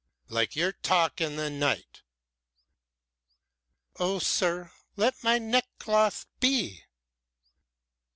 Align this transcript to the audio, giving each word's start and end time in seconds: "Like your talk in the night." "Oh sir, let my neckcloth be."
"Like 0.29 0.55
your 0.55 0.71
talk 0.71 1.21
in 1.21 1.35
the 1.35 1.51
night." 1.51 2.01
"Oh 3.99 4.17
sir, 4.17 4.71
let 4.95 5.23
my 5.23 5.37
neckcloth 5.37 6.25
be." 6.39 6.85